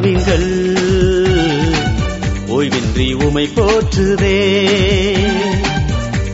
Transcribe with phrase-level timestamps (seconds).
[0.00, 0.76] சேராவிங்கள்
[2.46, 4.38] ஓய்வின்றி உமை போற்றுதே.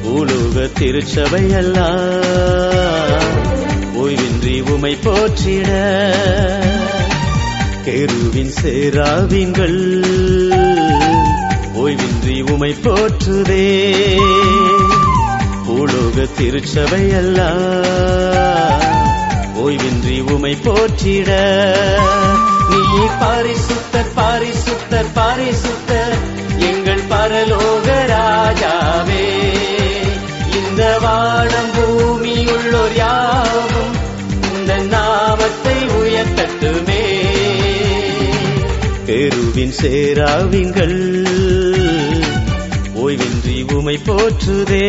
[0.03, 1.79] உலோக திருச்சபை அல்ல
[3.95, 5.71] ஓய்வின்றி உமை போற்றிட.
[7.85, 9.81] கெருவின் சேராவிங்கள்
[11.75, 14.17] ஓய்வின்றி உமை போற்றுதே.
[15.67, 17.65] பூலோக திருச்சபையெல்லாம்
[19.67, 21.31] ஓய்வின்றி உமை போற்றிட.
[22.71, 26.17] நீ பாரிசுத்தர் பாரிசுத்தர் பாரிசுத்தர்
[26.59, 29.27] எங்கள் பரலோக ராஜாவே.
[30.53, 33.95] இந்த வானம் பூமியுள்ளோர் யாவும்
[34.53, 37.03] இந்த நாமத்தை உயர்த்தட்டுமே.
[39.07, 40.99] பெருவின் சேராவிங்கள்
[42.95, 44.89] ஓய்வின்றி உமை போற்றுதே.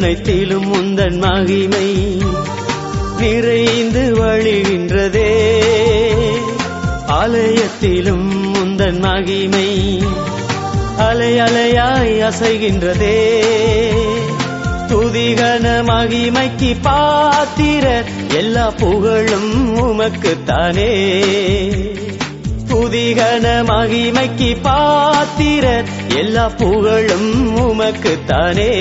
[0.00, 1.88] அனைத்திலும் முந்தன் மகிமை
[3.18, 5.32] நிறைந்து வழிகின்றதே.
[7.06, 9.98] ஆலயத்திலும் முந்தன் மகிமை
[10.96, 13.18] அலை அலையாய் அசைகின்றதே.
[14.88, 18.04] துதிகன மகிமைக்கு பாத்திர
[18.34, 20.92] எல்லா புகழும் உமக்குத்தானே
[22.68, 25.84] துதிகன மகிமைக்கு பாத்திர
[26.16, 28.72] எல்லா புகழும் உமக்குத்தானே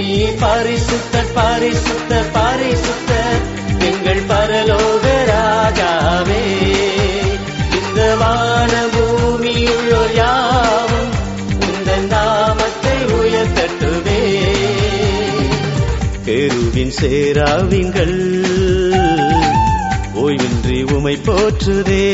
[0.00, 3.12] நீ பரிசுத்த பரிசுத்த பரிசுத்த
[3.88, 6.44] எங்கள் பரலோக ராஜாவே.
[7.78, 11.10] இந்த வான பூமியுள்ளோர் யாவும்
[11.68, 14.22] இந்த நாமத்தை உயர்த்தட்டுவே
[16.26, 18.18] கேருவின் சேராவிங்கள்
[20.14, 22.06] ஓய்வின்றி உமை போற்றுதே.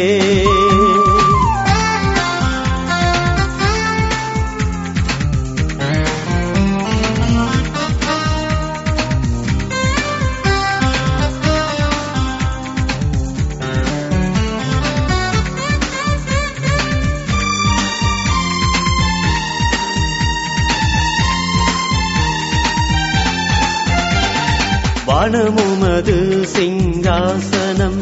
[25.27, 26.17] வானமுமது
[26.57, 28.01] சிங்காசனம்.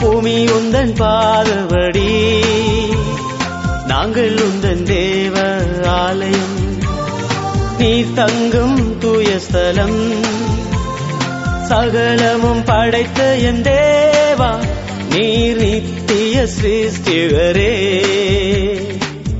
[0.00, 2.10] பூமி உந்தன் பாதவடி
[3.86, 5.36] நாங்கள் உந்தன் தேவ
[5.88, 6.56] ஆலயம்.
[7.78, 10.00] நீ தங்கும் தூய ஸ்தலம்
[11.68, 14.50] சகலமும் படைத்த என் தேவா
[15.10, 17.72] நீர் நித்திய சிருஷ்டிகரே.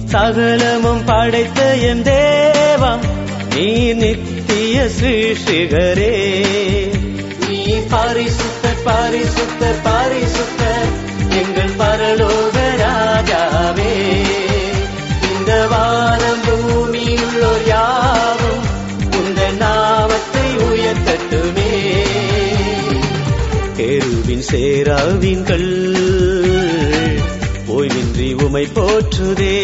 [0.05, 2.99] சகலமும் படைத்த என் தேவா
[3.55, 4.35] நீர் நித்திய
[4.77, 6.47] சிருஷ்டிகரே
[7.49, 10.91] நீ பரிசுத்தர் பரிசுத்தர் பரிசுத்தர்
[11.31, 13.93] எங்கள் பரலோக ராஜாவே.
[15.33, 18.65] இந்த வானம் பூமியுள்ளோர் யாவும்
[19.13, 21.73] உந்த நாமத்தை உயர்த்தட்டுமே.
[23.77, 25.71] கேருவின் சேராவின்கள்
[27.67, 29.59] ஓய்வின்றி உமை போற்றுதே.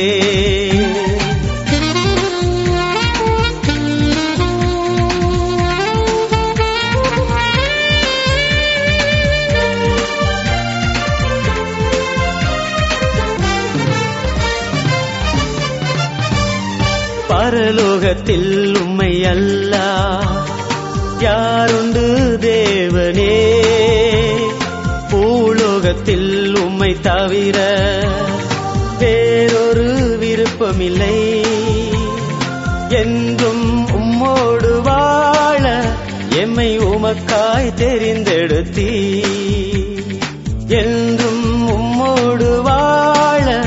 [18.12, 19.76] உலகத்தில் உம்மை அல்ல
[21.18, 23.60] யாருண்டு தேவனே?
[25.10, 27.58] பூலோகத்தில் உம்மை தவிர
[28.98, 31.40] வேறொரு விருப்பமில்லை.
[32.88, 35.84] என்றும் உம்மோடு வாழ
[36.30, 39.22] எம்மை உமக்காய் தெரிந்தெடுத்தீ
[40.66, 43.64] என்றும் உம்மோடு வாழ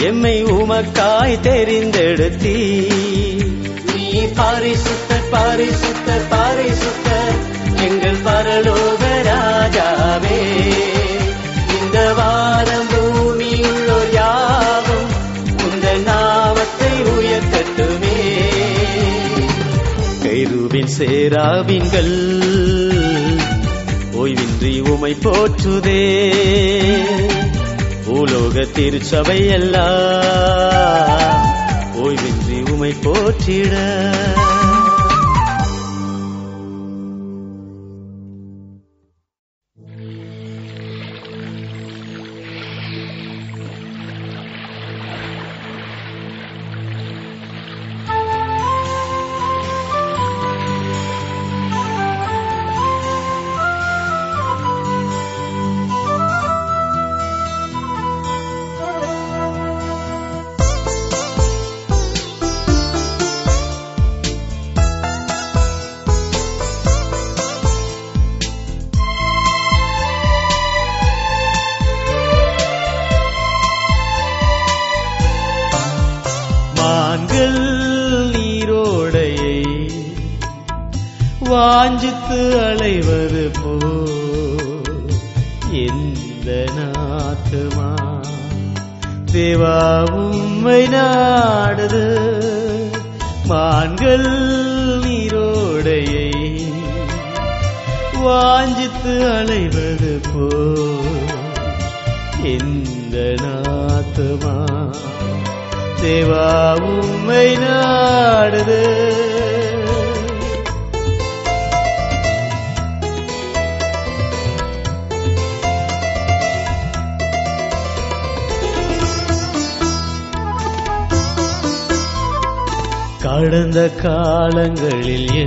[0.00, 2.87] எம்மை உமக்காய் தெரிந்தெடுத்தீ
[4.38, 7.38] பாரிசுத்தர் பாரிசுத்தர் பாரிசுத்தர்
[7.86, 10.40] எங்கள் பரலோக ராஜாவே.
[11.80, 15.10] இந்த வானம் பூமியுள்ளோர் யாவும்
[15.66, 18.20] உந்த நாமத்தை உயர்த்தட்டுமே.
[20.22, 22.16] கைருவின் சேராவின்கள்
[24.12, 26.06] ஓய்வின்றி உமை போற்றுதே.
[28.06, 31.47] பூலோக திருச்சபை எல்லாம்
[32.78, 33.74] உமை போற்றிட.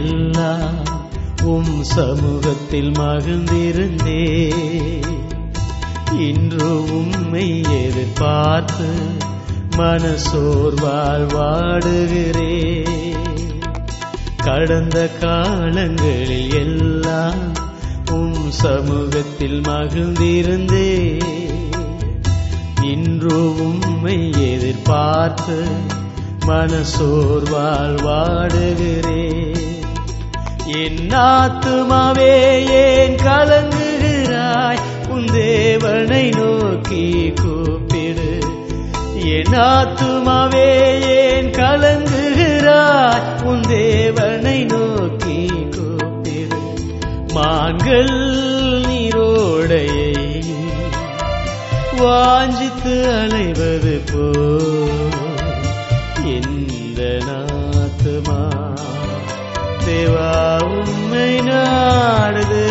[0.02, 0.80] எல்லாம்
[1.44, 4.54] உம் சமூகத்தில் மகிழ்ந்திருந்தே.
[6.20, 8.90] இன்று உம்மை எதிர்பார்த்து
[9.78, 12.88] மனசோர்வால் வாடுகிறே
[14.44, 17.54] கடந்த காலங்களில் எல்லாம்
[18.12, 21.22] உம் சமூகத்தில் மகிழ்ந்திருந்தே.
[22.82, 25.66] இன்று உம்மை எதிர்பார்த்து
[26.46, 29.71] மனசோர்வால் வாடுகிறேன்
[30.74, 34.80] என் ஆத்துமாவே ஏன் கலங்குகிறாய்?
[35.10, 38.40] உன் தேவனை நோக்கி கூப்பிடு.
[39.16, 43.44] என் ஆத்துமாவே ஏன் கலங்குகிறாய்?
[43.44, 46.60] உன் தேவனை நோக்கி கூப்பிடு.
[47.34, 48.12] மான்கள்
[48.88, 50.44] நீரோடையை
[51.98, 54.40] வாஞ்சித்து அலைவது போ
[59.92, 60.30] தேவா
[60.72, 62.66] உம்மை நாடுது.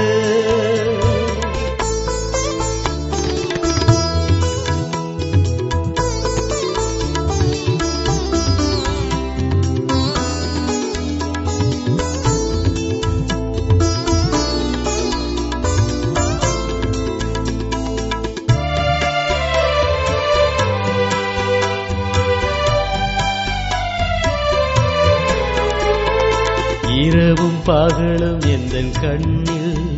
[27.10, 29.96] இரவும் பகலும் எந்த கண்ணில்?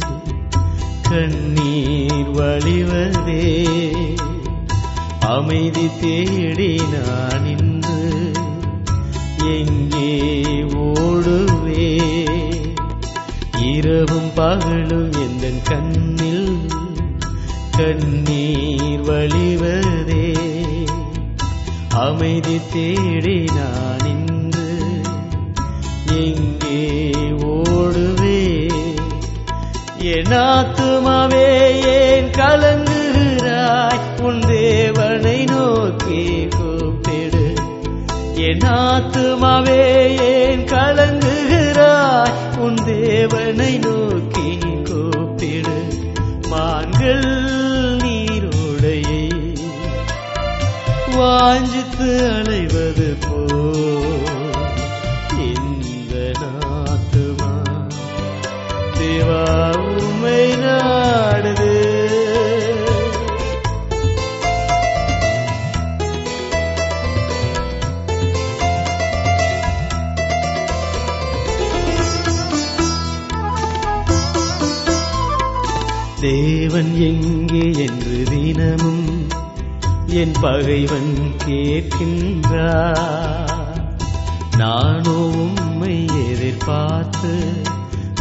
[1.03, 3.67] கண்ணீர் வழிவதே.
[5.20, 8.32] அமைதி தேடி நான் இன்று
[9.44, 12.00] எங்கே ஓடுவே?
[13.62, 16.69] இரவும் பகலும் எந்த கண்ணில்?
[17.71, 20.37] கண்ணீர் வழிவதே.
[21.88, 24.01] அமைதி தேடி நான்
[30.33, 34.21] நாத்துமாவே ஏன் கலங்குகிறாய்?
[34.21, 37.55] உன் தேவனை நோக்கி கூப்பிடு.
[38.35, 42.57] என் ஆத்துமாவே ஏன் கலங்குகிறாய்?
[42.59, 45.89] உன் தேவனை நோக்கி கூப்பிடு.
[46.49, 47.25] மான்கள்
[47.97, 49.57] நீரோடையை.
[51.17, 53.17] வாஞ்சித்து அலைவது
[80.14, 83.00] என் பகைவன் கேட்கின்றார்.
[84.57, 87.52] நானோ உம்மை எதிர்பார்த்து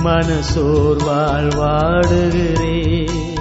[0.03, 3.39] மனசோர்வால் வாடுகிறேன்.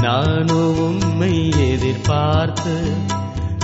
[0.00, 2.92] நானோ உம்மை எதிர்பார்த்து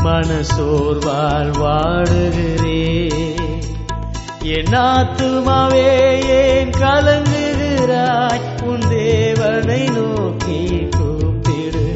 [0.02, 3.31] மனசோர்வால் வாடுகிறேன்.
[4.42, 5.84] என் ஆத்துமாவே
[6.28, 8.62] ஏன் கலங்குகிறாய்?
[8.62, 11.94] உன் தேவனை நோக்கி கூப்பிடு.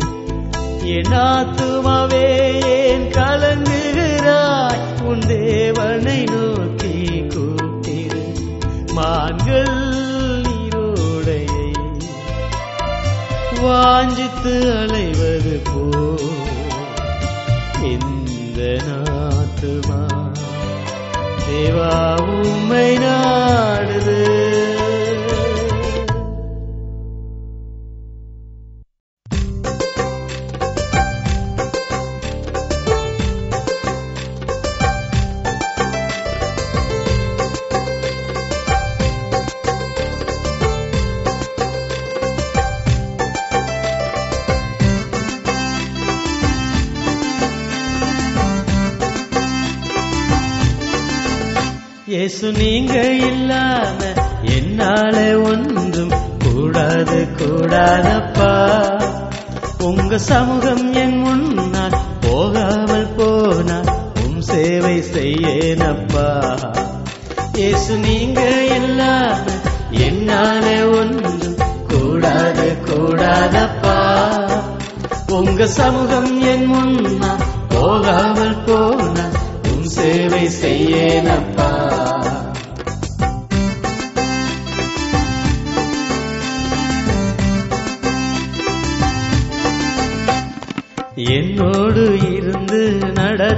[0.83, 5.03] என் ஆத்துமாவே ஏன் கலங்குகிறாய்?
[5.03, 8.33] உன் தேவனை நோக்கி கூப்பிடு.
[8.93, 9.75] மான்கள்
[10.43, 11.73] நீரோடையை
[13.62, 16.15] வாஞ்சித்து அலைவது போ
[17.83, 19.05] இந்த நான்
[21.56, 21.92] தேவா
[22.38, 23.86] உம்மை நாடுது
[52.37, 52.95] இயேசு நீங்க
[53.26, 53.99] இல்லாம
[54.55, 58.50] என்னால ஒன்றும் கூடாது கூடாதப்பா.
[59.78, 63.88] உங்க சமூகம் என் முன்னால் போகாமல் போனால்
[64.25, 66.26] உம் சேவை செய்யேனப்பா.
[67.52, 68.43] இயேசு நீங்க
[68.76, 69.40] இல்லாம
[69.90, 71.57] என்னால ஒன்றும்
[71.88, 73.99] கூடாது கூடாதப்பா.
[75.28, 79.26] உங்க சமூகம் என் முன்னால் போகாமல் போனா
[79.73, 81.55] உன் சேவை செய்யேனப்பா.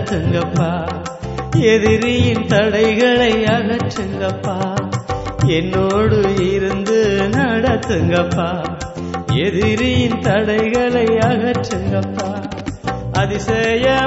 [0.08, 0.88] அகற்றுங்கப்பா.
[1.58, 4.74] எதிரியின் தடைகளை அகற்றுங்கப்பா.
[5.46, 8.78] என்னோடு இருந்து நடத்துங்கப்பா.
[9.32, 12.30] எதிரியின் தடைகளை அகற்றுங்கப்பா.
[13.12, 14.02] அதிசயமானவரே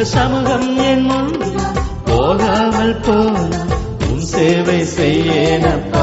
[0.06, 1.32] சமூகம் என் முன்
[2.06, 3.48] போகாமல் போன
[4.10, 5.95] உன் சேவை செய்யேனப்பா.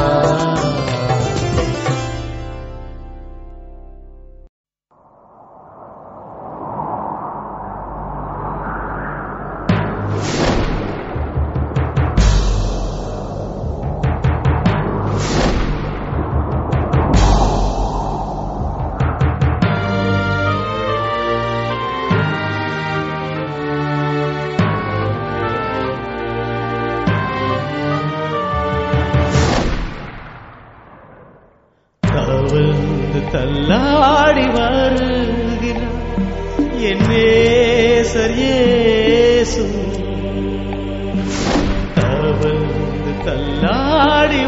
[43.26, 44.42] തല്ലാടി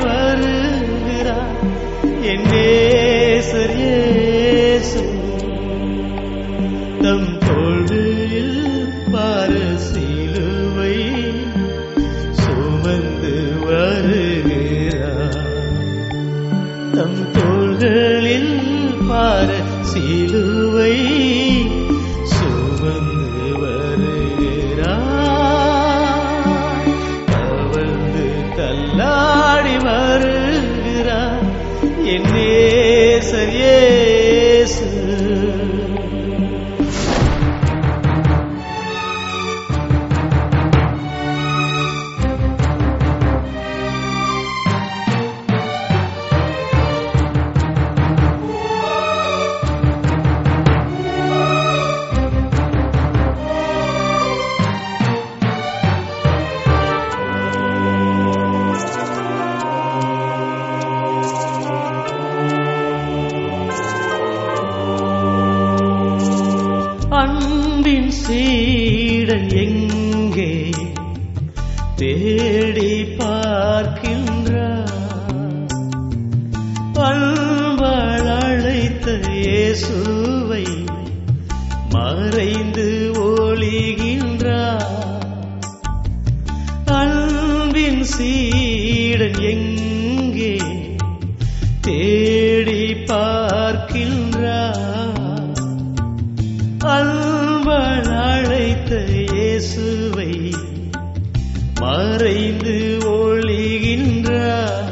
[101.85, 102.75] மறைந்து
[103.15, 104.91] ஒழிகின்றார்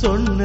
[0.00, 0.40] சொன்ன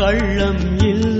[0.00, 1.19] 咱人民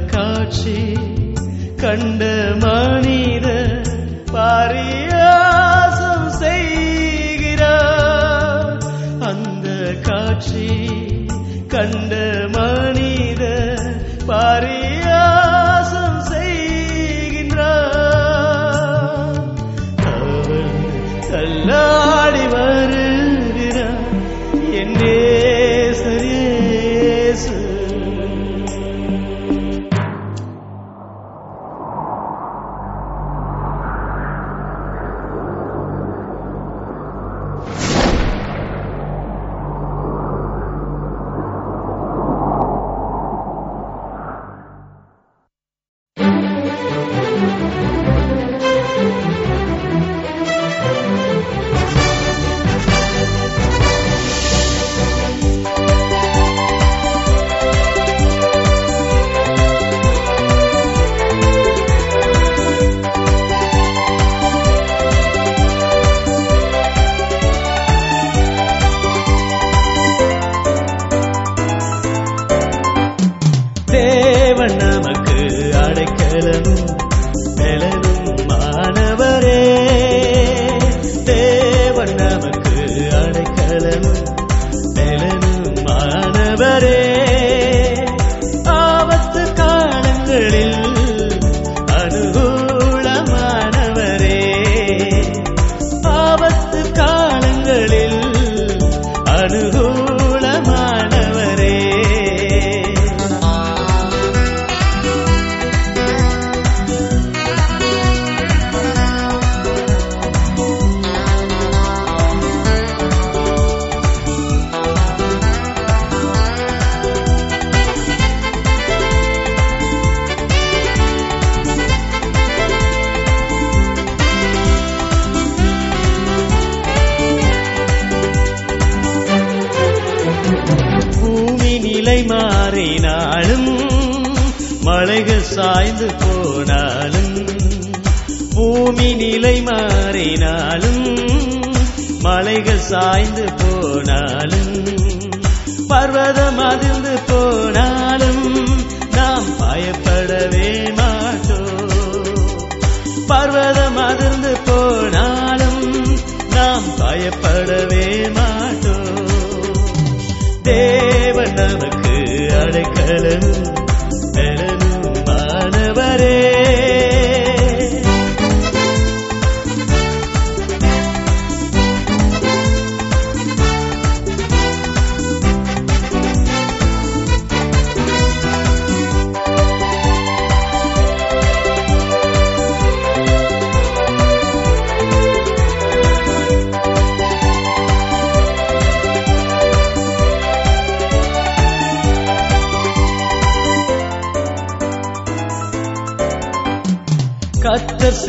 [0.00, 0.92] காட்சி
[1.76, 2.22] கண்ட
[2.58, 3.46] மனித
[4.32, 7.72] பாரியாசம் செய்கிறார்.
[9.20, 9.68] அந்த
[10.02, 10.68] காட்சி
[11.68, 12.12] கண்ட
[12.52, 13.42] மனித
[14.26, 15.43] பாரியா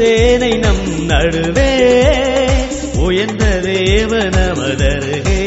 [0.05, 1.71] சேனை நம் நடுவே
[2.97, 5.45] உயர்ந்த தேவனமதருகே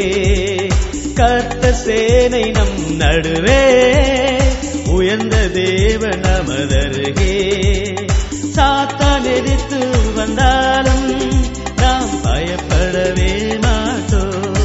[1.14, 3.60] கத்த சேனை நம் நடுவே
[4.86, 7.36] உயர்ந்த தேவனமதருகே
[8.56, 9.80] சாத்தான் எதிர்த்து
[10.14, 11.08] வந்தாலும்
[11.76, 14.58] நாம் பயப்படவே மாட்டோம்.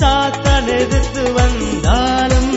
[0.00, 2.54] சாத்தான் எதிர்த்து வந்தாலும்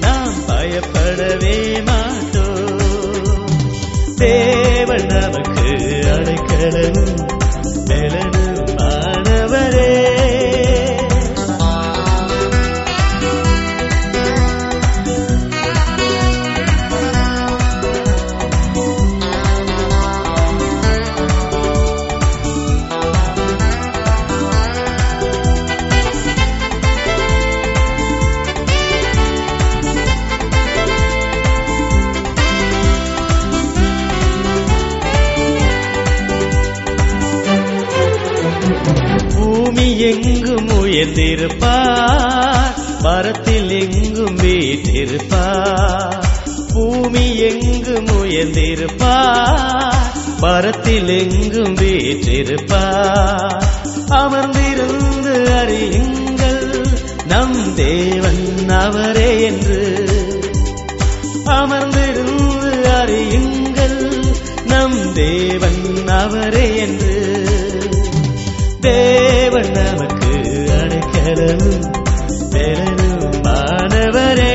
[0.00, 2.43] நாம் பயப்படவே மாட்டோம்.
[4.54, 5.70] தேவன் நமக்கு
[6.12, 7.00] அடைக்கலம்
[7.86, 8.33] பெலனும்
[41.14, 46.24] வீற்றிருப்பார் உயர்ந்திருப்பார் மரத்தில் எங்கும் வீற்றிருப்பார்.
[46.72, 50.00] பூமி எங்கும் உயர்ந்திருப்பார்.
[50.40, 53.64] மரத்தில் எங்கும் வீற்றிருப்பார்.
[54.08, 56.86] அமர்ந்திருந்து அறியுங்கள்
[57.26, 60.03] நம் தேவன் அவரே என்று.
[71.46, 71.88] அடைக்கலம்
[72.52, 74.54] பெறனும் மாணவரே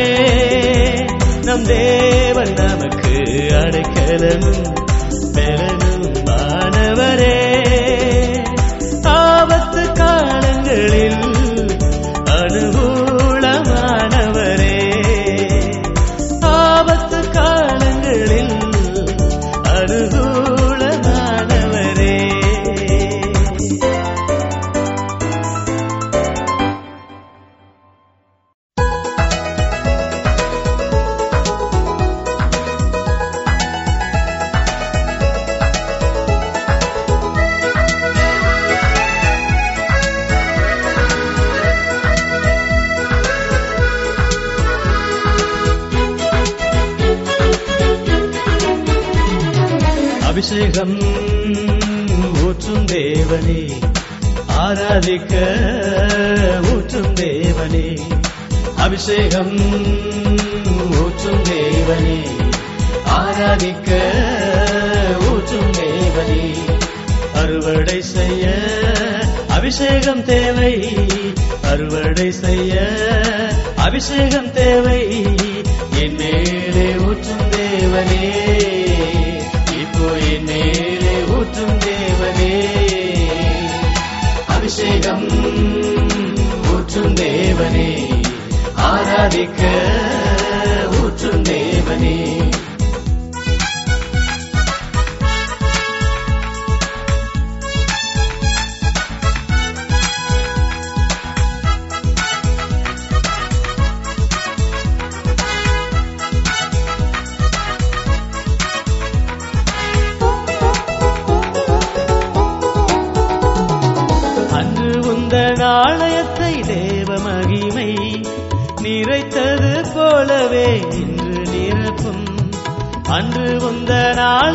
[1.43, 3.13] நம் தேவன் நமக்கு
[3.60, 4.63] அடைக்கலமும்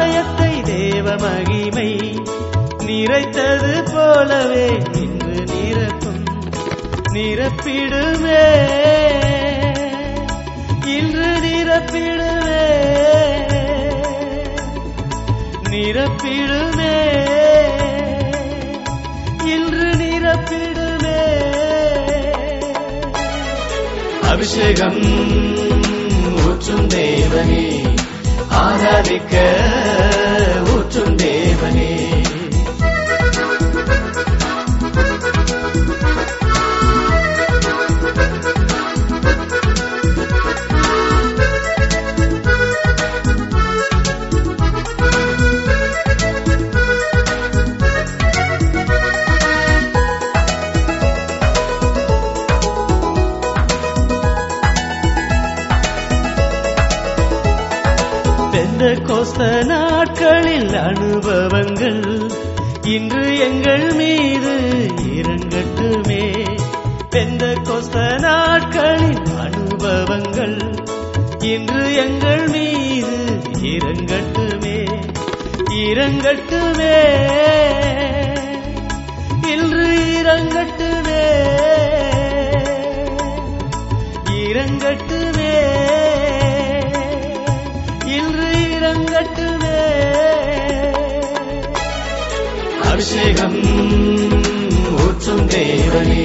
[0.04, 2.22] ஆலயத்தை தேவ மகிமை
[2.78, 6.24] நிறைத்தது போலவே இன்று நிரப்பும்
[7.12, 8.44] நிரப்பிடுமே.
[10.84, 12.66] இன்று நிரப்பிடுமே.
[15.70, 16.96] நிரப்பிடுமே.
[19.44, 21.20] இன்று நிரப்பிடுமே.
[24.22, 25.02] அபிஷேகம்
[26.46, 27.93] ஊற்றும் தேவனே.
[28.56, 29.34] ஆராதிக்க
[30.74, 31.92] ஊற்றும் தேவனே
[93.06, 93.56] அபிஷேகம்
[94.98, 96.22] ஊற்றும் தேவனே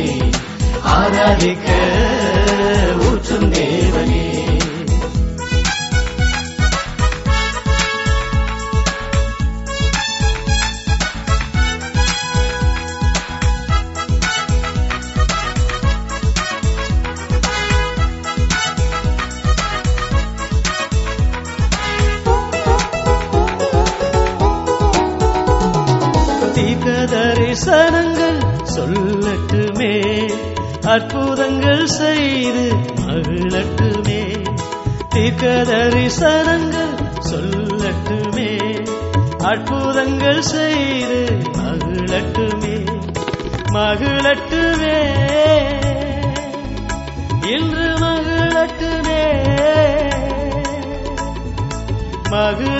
[0.91, 1.67] ஆராதிக்க
[3.07, 4.23] ஊற்றும் தேவனே
[30.89, 34.45] அற்புதங்கள் செய்து மகிழட்டுமே
[35.09, 36.95] தீர்க்க தரிசனங்கள்
[37.31, 38.85] சொல்லட்டுமே.
[39.37, 42.85] அற்புதங்கள் செய்து மகிழட்டுமே
[43.73, 44.97] மகிழட்டுமே.
[47.47, 49.23] இன்று மகிழட்டுமே.
[52.29, 52.78] மகிழ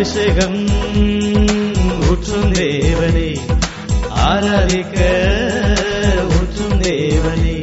[0.00, 0.58] அபிஷேகம்
[2.10, 3.30] ஊற்றும் தேவனே
[4.24, 4.98] ஆராதிக்க
[6.34, 7.56] ஊற்றும் தேவனே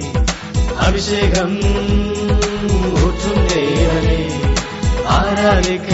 [0.77, 1.55] அபிஷேகம்
[3.03, 4.19] ஊற்றும் தேவனே
[5.15, 5.93] ஆராதிக்க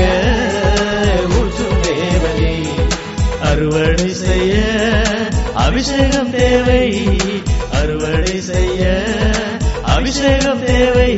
[1.35, 2.55] ஊற்றும் தேவனே
[3.43, 4.55] அறுவடை செய்ய
[5.59, 6.83] அபிஷேகம் தேவை
[7.73, 8.83] அறுவடை செய்ய
[9.91, 11.11] அபிஷேகம் தேவை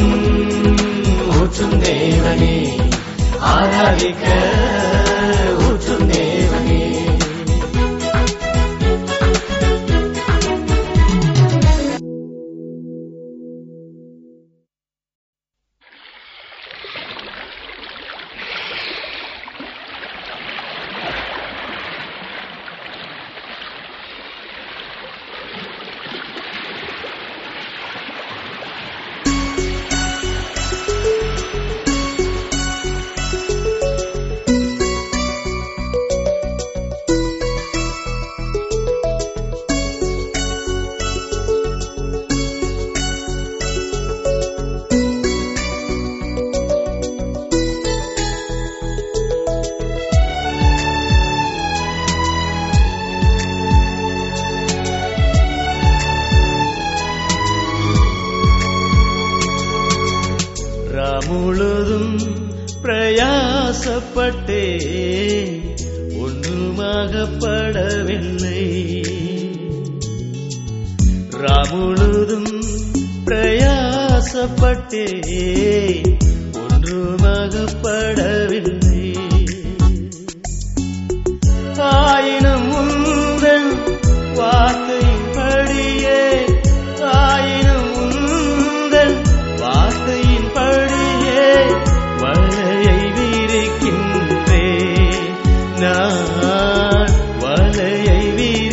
[97.44, 98.69] வலையை வீ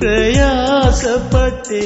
[0.00, 1.84] பிரயாசப்பட்டே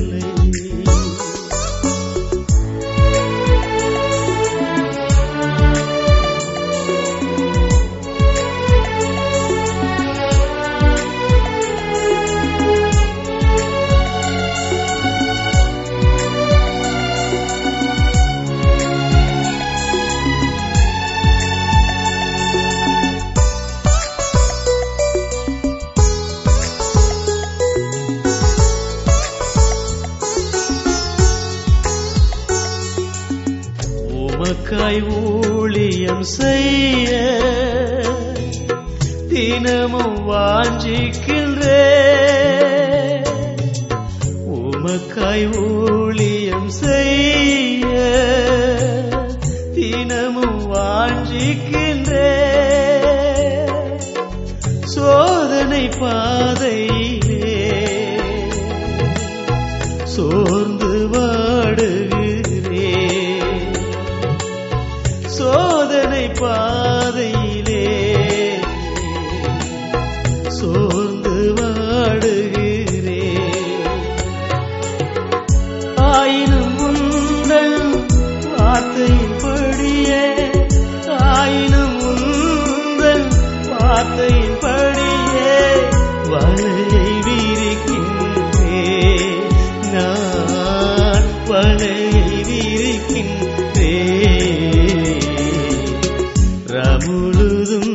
[97.09, 97.95] முழுதும்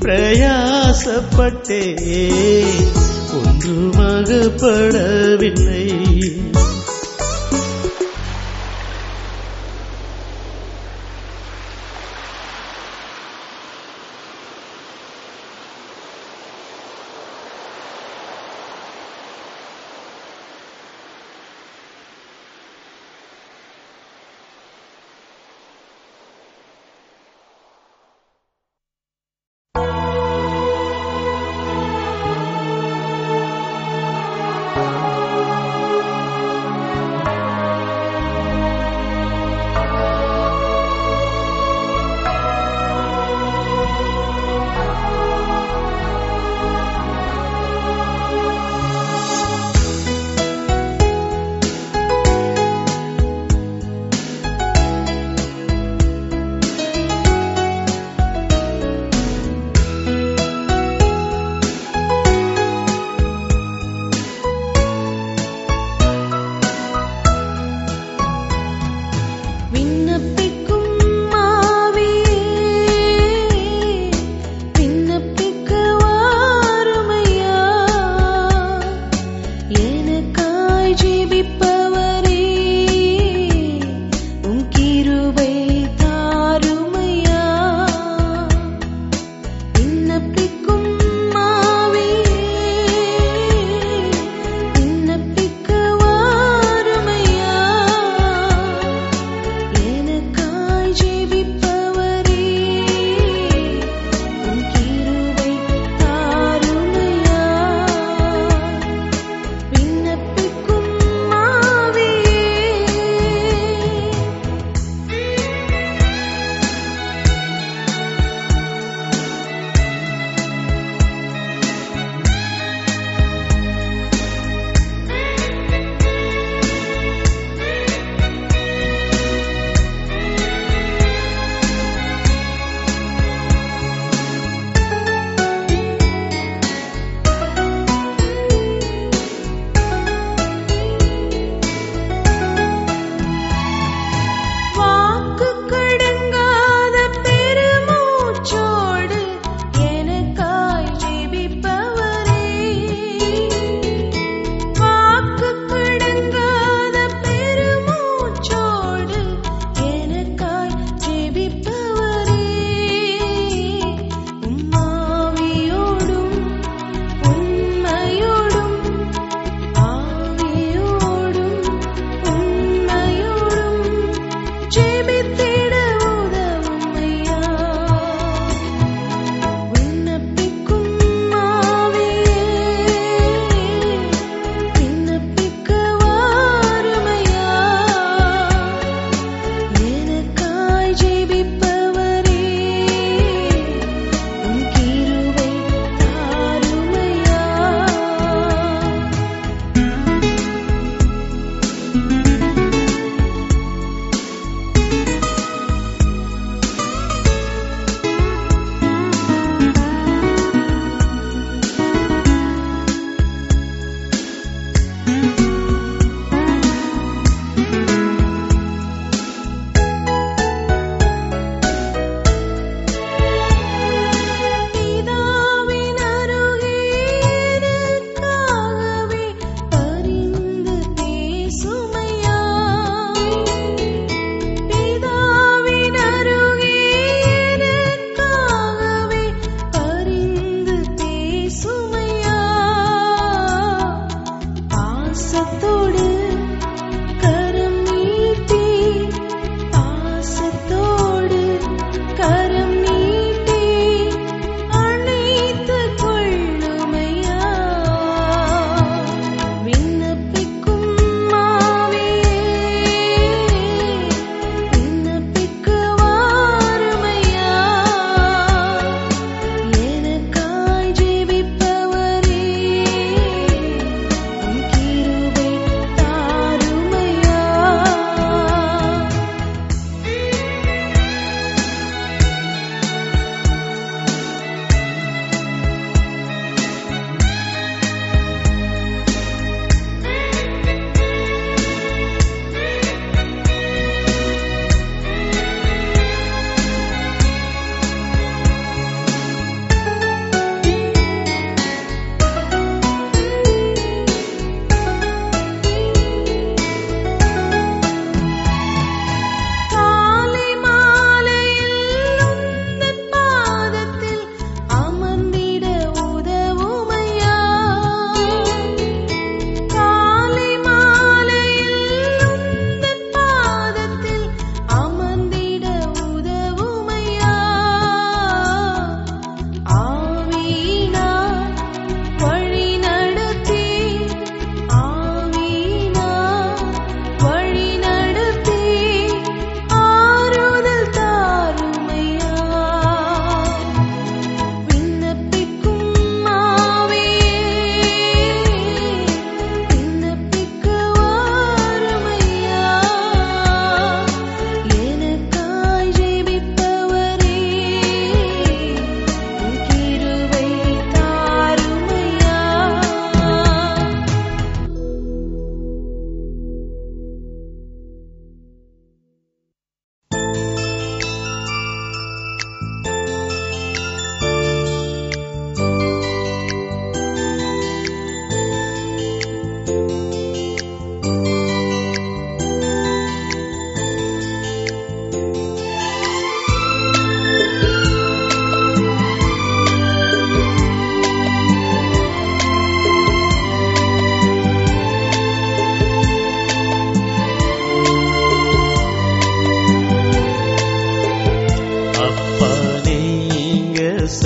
[0.00, 1.82] பிரயாசப்பட்டே
[4.48, 6.15] ஒன்றுமகப்படவில்லை நீங்க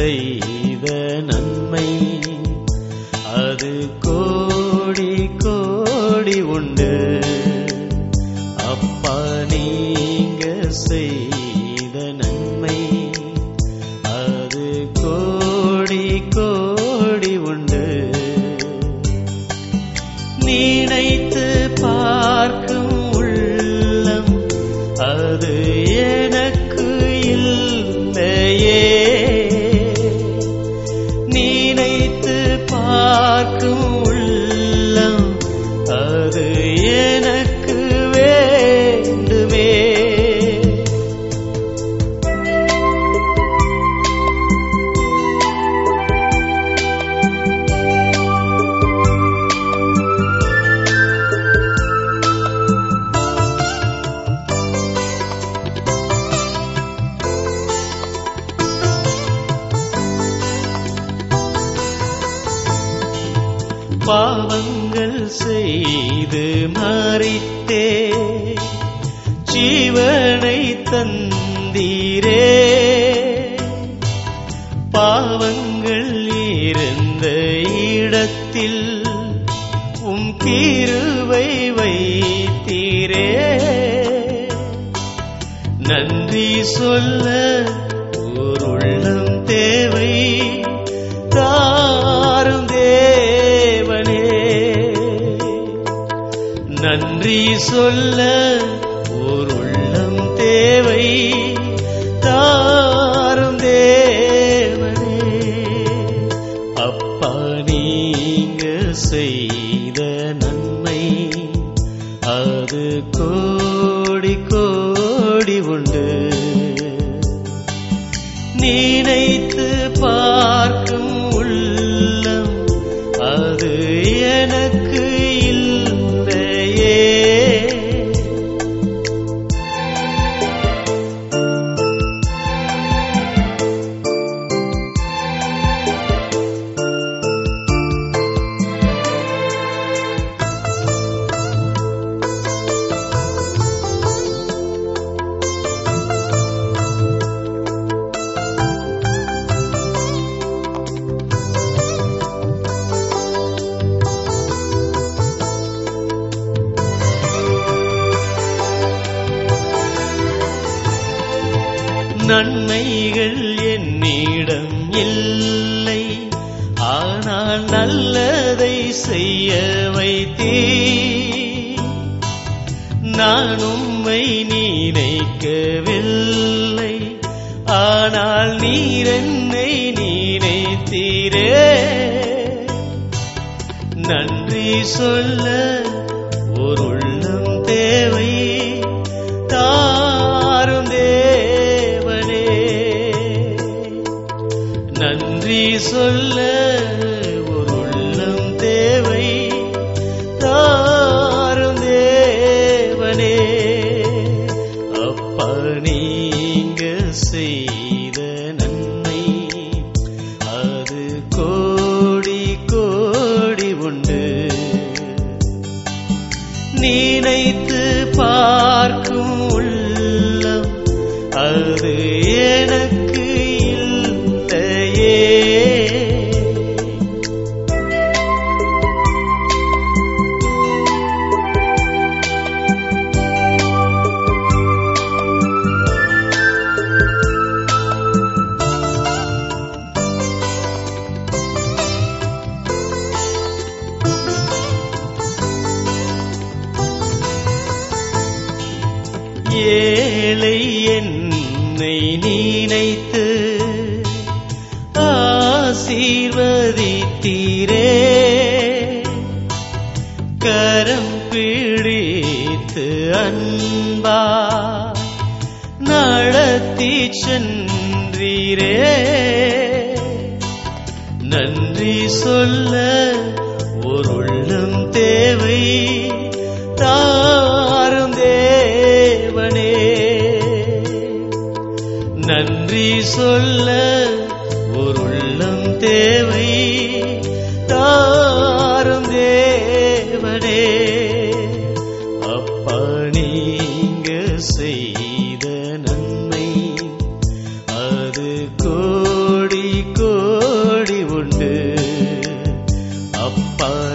[0.01, 0.30] sei.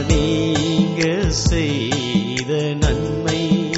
[0.08, 3.72] நீங்க செய்த நன்மை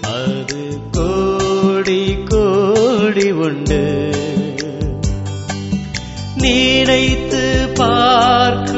[0.00, 3.82] அது கோடி கோடி உண்டு.
[6.36, 8.73] நினைத்து பார்க்க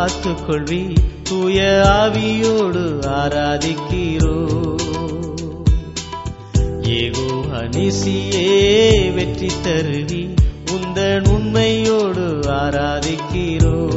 [0.06, 0.94] பார்த்துக் கொள்வி
[1.24, 4.38] தூய ஆவியோடு ஆராதிக்கிறோ.
[6.82, 10.34] ஏகோ அனிசியே வெற்றி தருவி
[10.66, 13.88] உந்தன் உண்மையோடு ஆராதிக்கிறோ.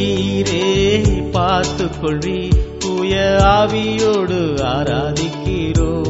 [1.31, 2.49] பார்த்து கொள்வி
[2.79, 6.03] தூய ஆவியோடு ஆராதிக்கிறோ.